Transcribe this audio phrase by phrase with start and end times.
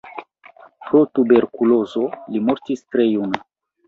[0.85, 3.41] Pro tuberkulozo li mortis tre juna.